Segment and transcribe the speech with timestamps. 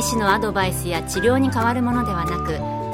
[0.00, 2.38] 医師のアドバイスや治療に変わるものではな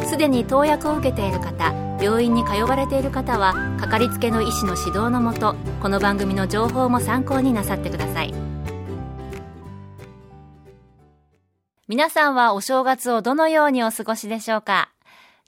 [0.01, 8.35] くすでに投薬を受けている方病院に通われている方はかかりつけの医師の指導のもとこの番組の情報も参考になさってください。
[11.87, 14.91] 皆さんはお正月をどのようにお過ごしでしょうか？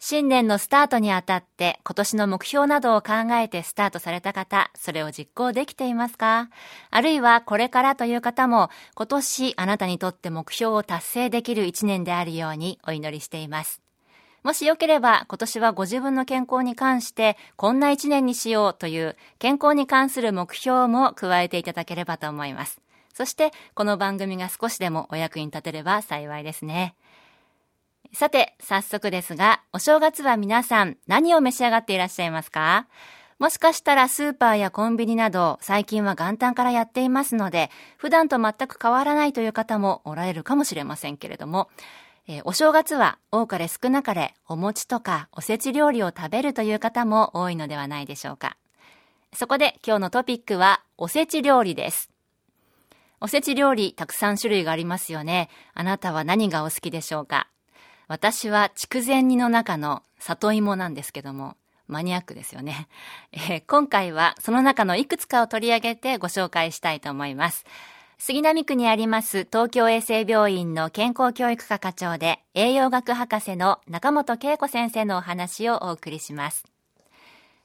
[0.01, 6.51] 新年のスタートにあたって今年の目標などを考えてスタートされた方、それを実行できていますか？
[6.91, 13.83] あるいはこれからという方も今年あなたにとって目標を達成できる一年であるようにお祈りしています。
[14.45, 22.81] もしよければ今年はご自分の健康に関してこんな一年にしようという健康に関する目標も加えていただければと思います。
[23.15, 26.95] そしてこの番組が少しでもお役に立てれば幸いですね。
[28.13, 32.87] さて、早速ですが、お正月は皆さん何を召し上がっていらっしゃいますか？
[33.39, 41.69] もしかしたらスーパーやコンビニなど最近は元旦からやっていますので、普段と全く変わらないという方もおられるかもしれませんけれども、
[42.27, 48.57] えー、お正月は多かれ少なかれお餅とかおせち料理を食べるという方も多いのではないでしょうか。
[49.33, 52.11] そこで今日のトピックはおせち料理です。
[53.21, 55.49] おせち料理たくさん種類がありますよね。
[55.75, 57.47] あなたは何がお好きでしょうか？
[58.09, 61.57] 私は筑前煮の中の里芋なんですけども、
[61.87, 62.89] マニアックですよね。
[63.33, 67.67] えー、今回はその中のいくつかを取り上げてご紹介したいと思います。
[68.19, 76.65] 杉並区にあります東京衛生病院の健康教育科課長で栄養学博士の中本恵子先生のお話をお送りします。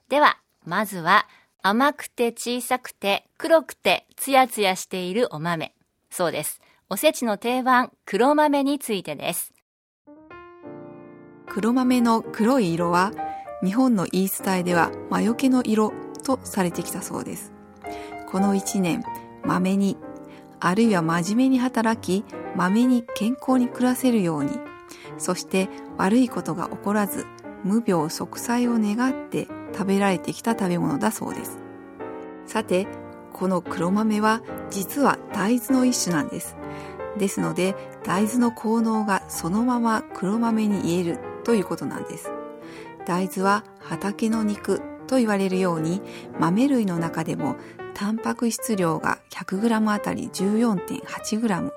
[0.10, 1.26] では、まずは
[1.62, 5.74] 甘くて小さくて黒くてツヤツヤしているお豆。
[6.12, 6.62] そうです。
[6.90, 9.53] おせちの定番黒豆についてです。
[11.54, 13.12] 黒豆の黒い色は
[13.64, 15.94] 日本の言い伝えでは魔除けの色
[16.24, 17.52] とされてきたそうです。
[18.28, 19.04] この一年、
[19.44, 19.96] 豆に、
[20.60, 22.26] あるいは真面目に働き、
[22.56, 24.50] 豆に健康に暮らせるように、
[25.20, 27.28] そして悪いことが起こらず、
[27.64, 31.60] 無病息災を願って食べられてきた食べ物だそうです。
[32.48, 32.88] さて、
[33.32, 34.42] この黒豆は
[34.72, 36.56] 実は大豆の一種なんです。
[37.20, 42.32] ですので、大豆の効能がそのまま黒豆に言えるということなんです。
[43.06, 46.02] 大豆は畑の肉と言われるように
[46.40, 47.56] 豆類の中でも
[47.94, 51.72] タンパク質量が 100g あたり 14.8g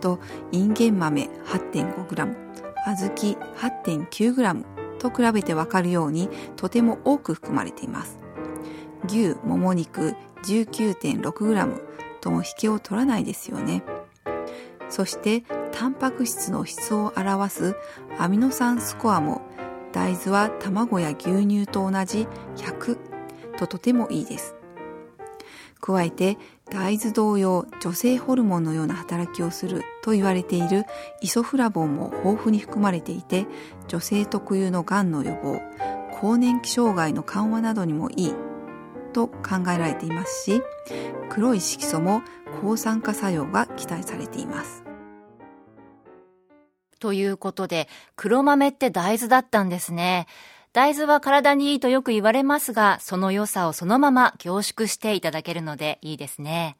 [0.00, 0.18] と
[0.52, 2.36] インゲン豆 8.5g
[2.84, 4.64] 小豆 8.9g
[4.98, 8.18] と比べてわかるようにとても多く含まれています。
[9.06, 11.80] 牛もも肉 19.6g
[12.20, 13.82] とも引けを取らないですよね。
[14.88, 17.76] そしてタンパク質の質を表す
[18.18, 19.42] アミノ酸スコアも
[19.92, 22.98] 大豆は卵や牛乳と同じ100
[23.58, 24.54] ととてもいいです。
[25.80, 26.38] 加えて
[26.70, 30.84] 大豆同様女性ホルモンのような働きをすると言われている
[31.20, 33.46] イソフラボンも豊富に含まれていて
[33.86, 35.60] 女性特有のがんの予防
[36.20, 38.34] 更年期障害の緩和などにもいい
[39.12, 40.62] と考えられていますし
[41.30, 42.22] 黒い色素も
[42.60, 44.87] 抗酸化作用が期待されています。
[46.98, 50.26] ということで、黒豆って大豆だったんですね。
[50.72, 56.76] 大豆は体にいいとよく言われますが、その良さをそのまま凝縮していただけるのでいいですね。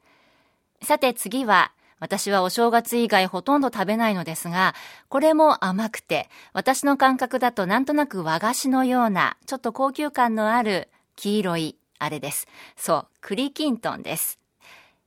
[0.83, 4.75] さて次は、私はお正月以外ほとんど食べないのですが、
[5.09, 12.47] これも甘くて、私の感覚だとなんとなく和菓子のような、ちょっと高級感のある黄色いあれです。
[12.77, 14.39] そう、栗きんとんです。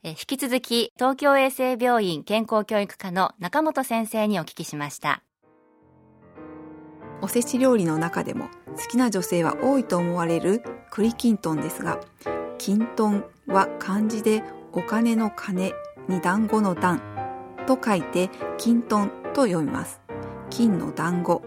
[0.04, 5.22] 引き続き東京衛生病院健康教育科の中本先生にお聞きしました。
[7.22, 12.00] おせち料理の中でも好きな女性は多いと思われる栗きんとんですが
[12.58, 14.44] きんとんは漢字で
[14.74, 15.72] お金の金
[16.08, 17.00] に団子の団
[17.68, 20.02] と書いて金とんと読みます。
[20.50, 21.44] 金の団子。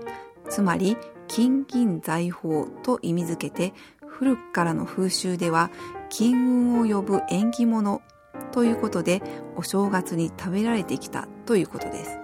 [0.49, 0.97] つまり
[1.27, 3.73] 金銀財宝と意味づけて
[4.07, 5.73] 古くからの風習では
[6.09, 8.01] 金運を呼ぶ縁起物
[8.53, 9.23] ということで
[9.57, 12.19] お正月に食べられてきたということです。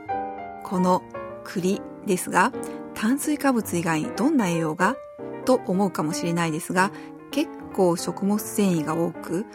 [0.65, 1.03] この
[1.45, 2.53] 栗ですが
[2.95, 4.97] 炭水化物以外にどんな栄養が？
[5.45, 6.91] と思うかもしれないですが
[7.31, 9.47] 結構食物繊維が多く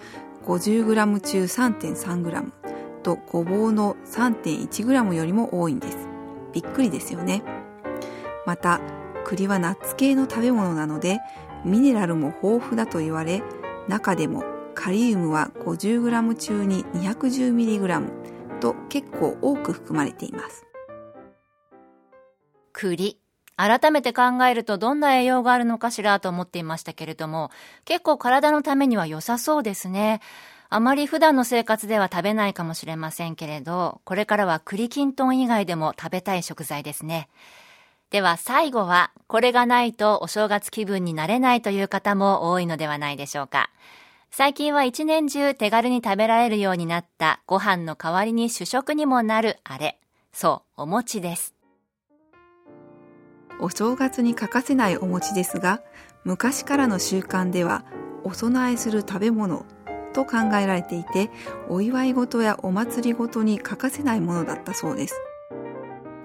[0.46, 2.52] 50g 中 3.3g
[3.04, 5.98] とごぼうの 3.1g よりも多いんです。
[6.54, 7.44] びっくりですよね。
[8.46, 8.80] また
[9.26, 11.20] 栗はナッツ系の食べ物なので
[11.64, 13.44] ミネラルも豊富だと言われ
[13.88, 14.44] 中でも
[14.86, 20.64] カリウムは 50g 中に 210mg と結構多く含まれています。
[22.72, 23.20] 栗。
[23.58, 27.50] 改めて考えるとどんな栄養があるのかしらと思っていましたけれども
[27.84, 30.22] 結構体のためには良さそうですね。
[30.70, 37.28] あまり普段の生活では食べないかもしれませんけれどこれからは栗きんとん以外でも食べたい食材ですね。
[38.12, 43.72] では最後はこれがないとお正月気分になれないという方も多いのではないでしょうか。
[44.38, 49.98] 最近は一年中手軽に食べられるようになったご飯の代わりに主食にもなるあれ。
[50.34, 51.56] そう、お餅です。
[53.62, 55.82] お正月に欠かせないお餅ですが、
[56.26, 57.86] 昔からの習慣では
[58.26, 59.66] お供えする食べ物
[60.12, 61.30] と考えられていて、
[61.70, 65.16] お祝い事やお祭り事に欠かせないものだったそうです。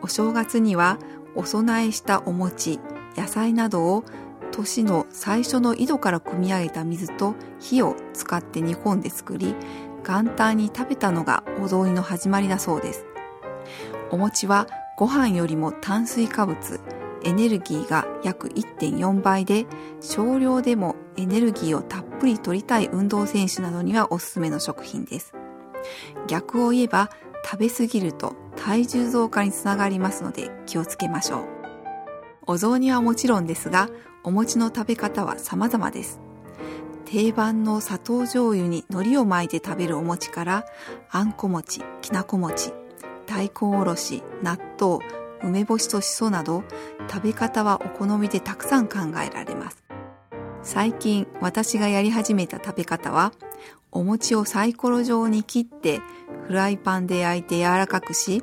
[0.03, 0.99] お正月には
[1.37, 2.81] お供えしたお餅、
[3.17, 4.05] 野菜などを
[4.51, 9.55] 年の最初の井戸から汲み上げた水と火を使って煮込んで作り、
[10.07, 13.07] 元旦に食べたのがお雑煮の始まりだそうです。
[14.11, 14.67] お餅は
[14.97, 16.81] ご飯よりも炭水化物、
[17.23, 19.67] エネルギーが約1.4倍で、
[20.01, 25.35] 少量でもエネルギーをたっぷり取りたい運動選手などにはおすすめの食品です。
[26.27, 27.11] 逆を言えば、
[27.45, 31.45] 食べ過ぎると体重増加につながりますので気をつけましょう。
[32.47, 33.89] お雑煮はもちろんですが、
[34.23, 36.21] お餅の食べ方は様々です。
[37.07, 40.65] 定番の砂糖醤油に海苔を巻いて食べるお餅から、
[41.11, 42.73] あんこ餅、きなこ餅、
[43.27, 44.99] 大根おろし、納豆、
[45.43, 46.63] 梅干しとしそなど、
[47.11, 49.83] 食べ方はお好みでたくさん考えられます。
[50.63, 53.33] 最近私がやり始めた食べ方は、
[53.91, 56.01] お餅をサイコロ状に切って
[56.47, 58.43] フライパンで焼いて柔らかくし、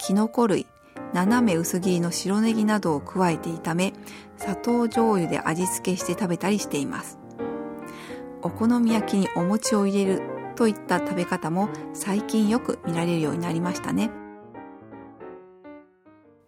[0.00, 0.66] きのこ類、
[1.12, 3.92] 斜め薄切りの白ネギなどを加えて炒め、
[4.38, 7.18] 砂糖醤油で味付けして食べたりしています。
[8.42, 10.22] お好み焼きにお餅を入れる
[10.56, 14.10] といった食べ方も最近よく見られるようになりましたね。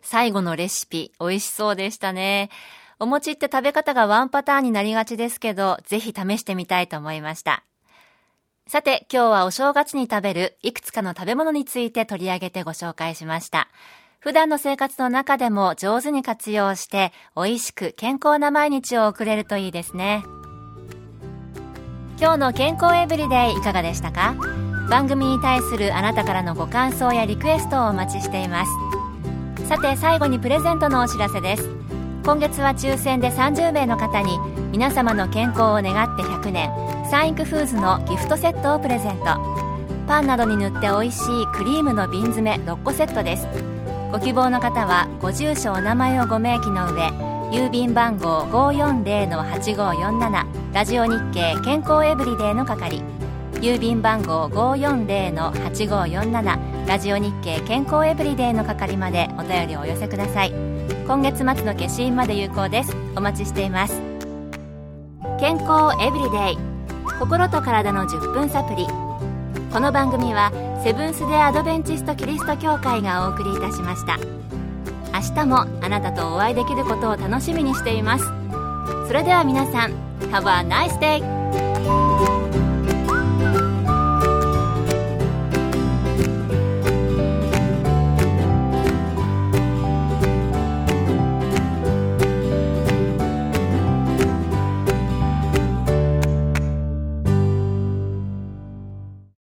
[0.03, 2.51] 最後のレシピ、美味しそうでしたね。
[2.99, 7.65] お餅って食べ方がワンパターンになりがちですけど、ぜひ試してみたいと思いました。
[8.67, 13.69] さて、今日はお正月に食べるいくつかの食べ物について取り上げてご紹介しました。
[14.25, 20.25] 普段の生活の中でも上手に活用して美味しく健康な毎日を送れるといいですね。
[22.19, 24.35] 今日の健康エブリデイいかがでしたか？
[24.89, 29.69] 番組に対するあなたからのご感想やリクエストをお待ちしています。
[29.69, 31.69] さて最後にプレゼントのお知らせです。
[32.25, 34.39] 今月は抽選で30名の方に
[34.73, 36.71] 皆様の健康を願って100年
[37.11, 39.25] サンイクフーズのギフトセットをプレゼント。
[40.07, 43.74] パンなどに塗って美味しいクリームの瓶詰め6個セットです。
[44.15, 47.09] ご希望の方はご住所お名前をご明記の上
[47.51, 53.03] 郵便番号540-8547ラジオ日経健康エブリデイの係。
[53.55, 60.53] 郵便番号540-8547ラジオ日経健康エブリデイの係までお便りをお寄せください。
[61.09, 62.95] 今月末の消印まで有効です。
[63.17, 64.01] お待ちしています。
[65.41, 66.59] 健康エブリデイ
[67.19, 68.87] 心と体の10分サプリ。
[69.73, 70.53] この番組は
[70.85, 74.19] セブンス・デ・アドベンチスト・キリスト教会がお送りいたしました
[75.15, 78.25] 明日もあなたとお会いできることを楽しみにしています
[79.07, 79.95] それでは皆さん
[80.31, 82.24] Have a nice day!